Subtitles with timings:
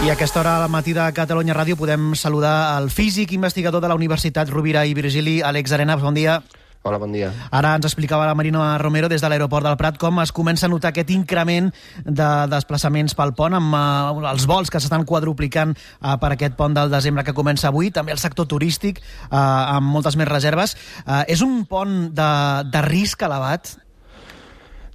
[0.00, 3.88] I a aquesta hora al matí de Catalunya Ràdio podem saludar el físic investigador de
[3.90, 6.00] la Universitat Rovira i Virgili, Àlex Arenas.
[6.00, 6.38] Bon dia.
[6.88, 7.28] Hola, bon dia.
[7.52, 10.70] Ara ens explicava la Marina Romero des de l'aeroport del Prat com es comença a
[10.72, 11.68] notar aquest increment
[12.06, 16.72] de desplaçaments pel pont amb uh, els vols que s'estan quadruplicant uh, per aquest pont
[16.72, 20.78] del desembre que comença avui, també el sector turístic uh, amb moltes més reserves.
[21.04, 22.32] Uh, és un pont de,
[22.72, 23.76] de risc elevat?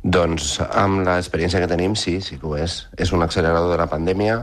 [0.01, 2.87] Doncs amb l'experiència que tenim, sí, sí que ho és.
[2.97, 4.41] És un accelerador de la pandèmia,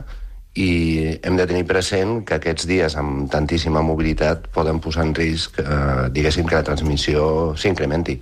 [0.53, 5.57] i hem de tenir present que aquests dies amb tantíssima mobilitat poden posar en risc,
[5.59, 8.19] eh, diguéssim, que la transmissió s'incrementi.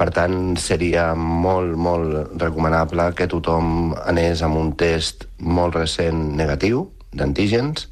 [0.00, 6.86] Per tant, seria molt, molt recomanable que tothom anés amb un test molt recent negatiu
[7.12, 7.90] d'antígens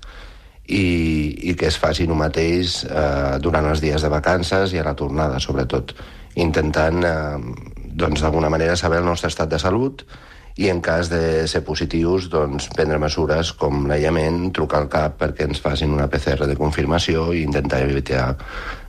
[0.64, 0.86] i,
[1.50, 4.96] i que es faci el mateix eh, durant els dies de vacances i a la
[4.96, 5.92] tornada, sobretot,
[6.40, 10.06] intentant, eh, doncs, d'alguna manera, saber el nostre estat de salut
[10.58, 15.46] i en cas de ser positius doncs, prendre mesures com l'aïllament, trucar al CAP perquè
[15.46, 18.32] ens facin una PCR de confirmació i intentar evitar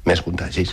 [0.09, 0.71] més contagis.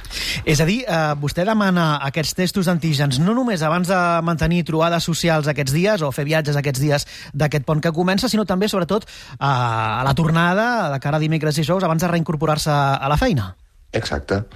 [0.48, 5.04] És a dir, eh, vostè demana aquests testos d'antígens no només abans de mantenir trobades
[5.04, 9.04] socials aquests dies o fer viatges aquests dies d'aquest pont que comença, sinó també, sobretot,
[9.38, 13.54] a la tornada, de cara a dimecres i xous, abans de reincorporar-se a la feina.
[13.92, 14.46] Exacte.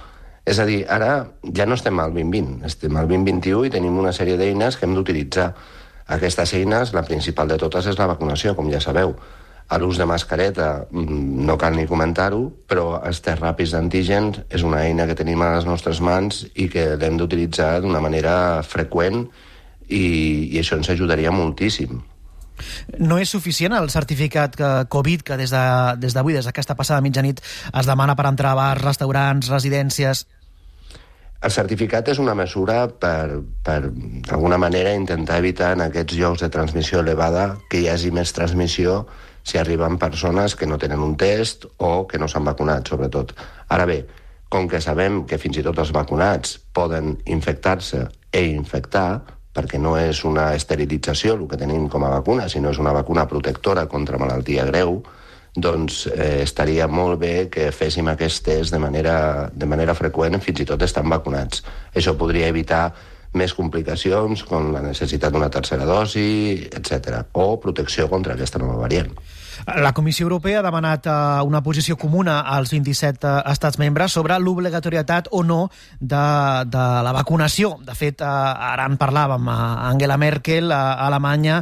[0.43, 4.13] És a dir, ara ja no estem al 2020, estem al 2021 i tenim una
[4.15, 5.51] sèrie d'eines que hem d'utilitzar
[6.11, 9.15] aquestes eines, la principal de totes és la vacunació, com ja sabeu.
[9.71, 14.65] A l'ús de mascareta mm, no cal ni comentar-ho, però els tests ràpids d'antígens és
[14.67, 18.35] una eina que tenim a les nostres mans i que l'hem d'utilitzar d'una manera
[18.67, 19.23] freqüent
[19.87, 20.03] i,
[20.51, 22.01] i això ens ajudaria moltíssim.
[22.99, 27.41] No és suficient el certificat que, Covid que des d'avui, de, des d'aquesta passada mitjanit,
[27.41, 30.25] es demana per entrar a bars, restaurants, residències?
[31.41, 36.51] El certificat és una mesura per, per d'alguna manera, intentar evitar en aquests llocs de
[36.53, 39.07] transmissió elevada que hi hagi més transmissió
[39.41, 43.33] si arriben persones que no tenen un test o que no s'han vacunat, sobretot.
[43.73, 44.03] Ara bé,
[44.53, 49.95] com que sabem que fins i tot els vacunats poden infectar-se e infectar, perquè no
[49.97, 54.21] és una esterilització el que tenim com a vacuna, sinó és una vacuna protectora contra
[54.21, 54.99] malaltia greu,
[55.55, 60.63] doncs eh, estaria molt bé que féssim aquest test de manera, de manera freqüent, fins
[60.63, 61.63] i tot estan vacunats.
[61.95, 62.91] Això podria evitar
[63.33, 67.23] més complicacions, com la necessitat d'una tercera dosi, etc.
[67.33, 69.11] o protecció contra aquesta nova variant.
[69.81, 71.13] La Comissió Europea ha demanat eh,
[71.45, 75.69] una posició comuna als 27 eh, estats membres sobre l'obligatorietat o no
[75.99, 76.23] de,
[76.71, 77.75] de la vacunació.
[77.85, 78.25] De fet, eh,
[78.71, 81.61] ara en parlàvem, Angela Merkel, a Alemanya,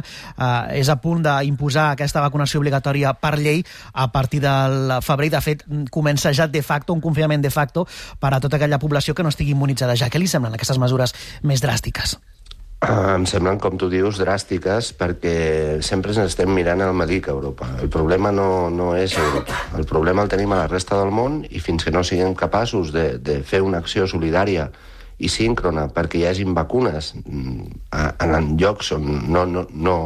[0.74, 3.62] és a punt d'imposar aquesta vacunació obligatòria per llei
[3.92, 5.30] a partir del febrer.
[5.36, 7.86] De fet, comença ja de facto, un confinament de facto
[8.20, 10.10] per a tota aquella població que no estigui immunitzada ja.
[10.10, 12.18] Què li semblen aquestes mesures més dràstiques?
[13.14, 15.34] Em semblen, com tu dius, dràstiques perquè
[15.84, 17.68] sempre ens estem mirant al Madic a Europa.
[17.82, 19.58] El problema no, no és Europa.
[19.76, 22.94] El problema el tenim a la resta del món i fins que no siguem capaços
[22.94, 24.70] de, de fer una acció solidària
[25.20, 27.90] i síncrona perquè hi hagin vacunes mm,
[28.24, 29.96] en llocs on no, no, no,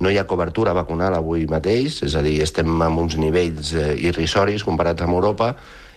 [0.00, 3.92] no hi ha cobertura vacunal avui mateix, és a dir, estem en uns nivells eh,
[4.08, 5.52] irrisoris comparats amb Europa,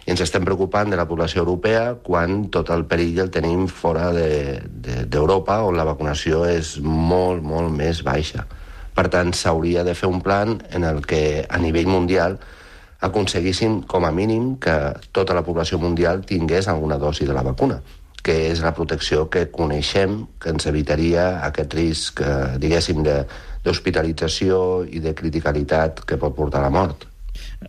[0.06, 4.10] i ens estem preocupant de la població europea quan tot el perill el tenim fora
[4.12, 8.44] d'Europa, de, de, on la vacunació és molt, molt més baixa.
[8.94, 12.38] Per tant, s'hauria de fer un plan en el que a nivell mundial
[13.04, 14.76] aconseguissin com a mínim que
[15.12, 17.82] tota la població mundial tingués alguna dosi de la vacuna
[18.24, 25.04] que és la protecció que coneixem, que ens evitaria aquest risc, eh, diguéssim, d'hospitalització i
[25.04, 27.04] de criticalitat que pot portar a la mort.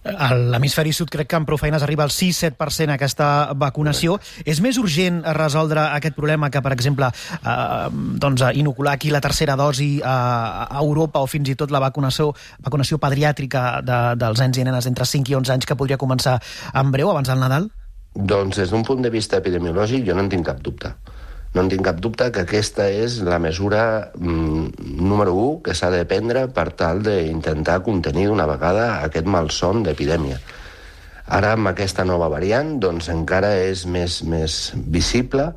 [0.04, 4.18] A l'hemisferi sud crec que amb prou feines arriba al 6-7% aquesta vacunació.
[4.44, 7.88] És més urgent resoldre aquest problema que, per exemple, eh,
[8.24, 10.16] doncs, inocular aquí la tercera dosi a,
[10.68, 12.32] a Europa o fins i tot la vacunació,
[12.64, 16.38] vacunació pediàtrica de, dels nens i nenes entre 5 i 11 anys que podria començar
[16.74, 17.70] en breu, abans del Nadal?
[18.14, 20.92] Doncs des d'un punt de vista epidemiològic jo no en tinc cap dubte
[21.54, 25.90] no en tinc cap dubte que aquesta és la mesura mm, número 1 que s'ha
[25.94, 30.40] de prendre per tal d'intentar contenir d'una vegada aquest malson d'epidèmia.
[31.24, 35.52] Ara, amb aquesta nova variant, doncs encara és més, més visible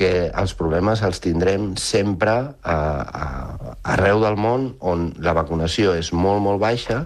[0.00, 3.26] que els problemes els tindrem sempre a, a,
[3.94, 7.04] arreu del món on la vacunació és molt, molt baixa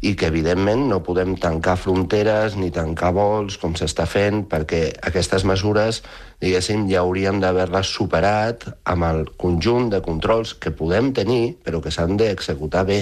[0.00, 5.42] i que, evidentment, no podem tancar fronteres ni tancar vols, com s'està fent, perquè aquestes
[5.48, 6.02] mesures,
[6.42, 11.90] diguéssim, ja hauríem d'haver-les superat amb el conjunt de controls que podem tenir, però que
[11.90, 13.00] s'han d'executar bé.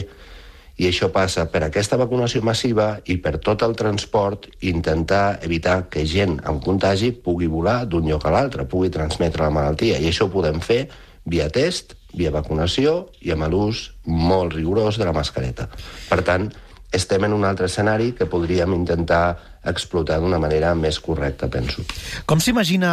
[0.76, 6.04] I això passa per aquesta vacunació massiva i per tot el transport intentar evitar que
[6.04, 9.96] gent amb contagi pugui volar d'un lloc a l'altre, pugui transmetre la malaltia.
[9.96, 10.82] I això ho podem fer
[11.24, 15.70] via test, via vacunació i amb l'ús molt rigorós de la mascareta.
[16.10, 16.50] Per tant,
[16.92, 19.36] estem en un altre escenari que podríem intentar
[19.66, 21.82] explotar d'una manera més correcta, penso.
[22.28, 22.90] Com s'imagina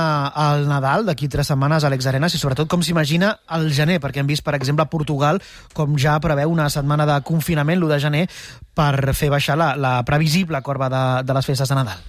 [0.49, 3.99] el Nadal d'aquí tres setmanes a l'Ex Arenas i sobretot com s'imagina el gener?
[4.01, 5.41] Perquè hem vist, per exemple, Portugal
[5.77, 8.23] com ja preveu una setmana de confinament l'1 de gener
[8.73, 12.01] per fer baixar la, la previsible corba de, de les festes de Nadal.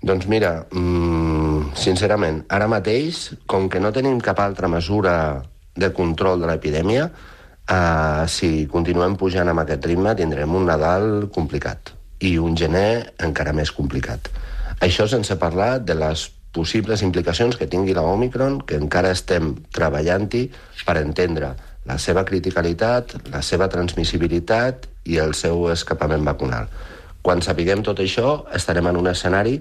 [0.00, 5.42] Doncs mira, mmm, sincerament, ara mateix, com que no tenim cap altra mesura
[5.76, 7.10] de control de l'epidèmia,
[7.70, 11.94] eh, si continuem pujant amb aquest ritme tindrem un Nadal complicat
[12.26, 14.28] i un gener encara més complicat.
[14.80, 20.48] Això sense parlar de les possibles implicacions que tingui la Omicron, que encara estem treballant-hi
[20.84, 21.54] per entendre
[21.86, 26.68] la seva criticalitat, la seva transmissibilitat i el seu escapament vacunal.
[27.22, 29.60] Quan sapiguem tot això, estarem en un escenari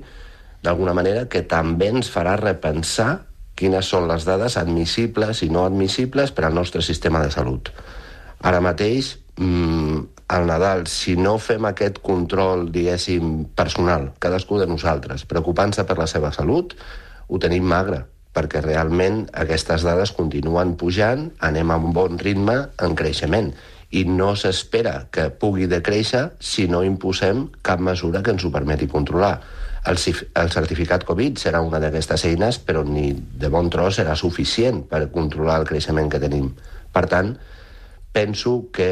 [0.64, 3.29] d'alguna manera que també ens farà repensar
[3.60, 7.74] quines són les dades admissibles i no admissibles per al nostre sistema de salut.
[8.40, 15.26] Ara mateix, mmm, al Nadal, si no fem aquest control, diguéssim, personal, cadascú de nosaltres,
[15.26, 16.76] preocupant-se per la seva salut,
[17.28, 18.04] ho tenim magre,
[18.34, 23.52] perquè realment aquestes dades continuen pujant, anem a un bon ritme en creixement
[23.90, 28.88] i no s'espera que pugui decréixer si no imposem cap mesura que ens ho permeti
[28.88, 29.40] controlar.
[29.88, 30.00] El,
[30.42, 35.06] el certificat Covid serà una d'aquestes eines, però ni de bon tros serà suficient per
[35.14, 36.52] controlar el creixement que tenim.
[36.92, 37.36] Per tant,
[38.12, 38.90] penso que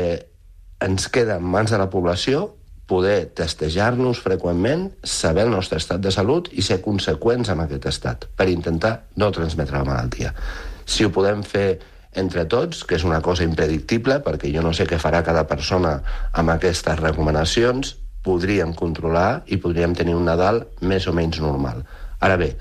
[0.80, 2.54] ens queda en mans de la població
[2.88, 8.30] poder testejar-nos freqüentment, saber el nostre estat de salut i ser conseqüents amb aquest estat,
[8.40, 10.32] per intentar no transmetre la malaltia.
[10.88, 11.82] Si ho podem fer
[12.18, 15.98] entre tots, que és una cosa impredictible, perquè jo no sé què farà cada persona
[16.32, 17.98] amb aquestes recomanacions,
[18.28, 21.86] podríem controlar i podríem tenir un Nadal més o menys normal.
[22.20, 22.52] Ara bé,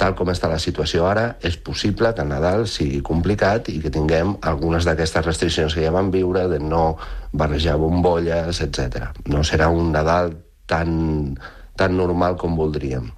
[0.00, 3.92] tal com està la situació ara, és possible que el Nadal sigui complicat i que
[3.94, 6.96] tinguem algunes d'aquestes restriccions que ja vam viure, de no
[7.32, 9.12] barrejar bombolles, etc.
[9.30, 10.34] No serà un Nadal
[10.66, 11.36] tan,
[11.76, 13.12] tan normal com voldríem.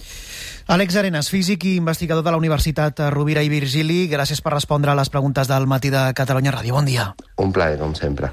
[0.67, 4.99] Àlex Arenas, físic i investigador de la Universitat Rovira i Virgili, gràcies per respondre a
[4.99, 6.75] les preguntes del matí de Catalunya Ràdio.
[6.75, 7.12] Bon dia.
[7.38, 8.33] Un plaer, com sempre.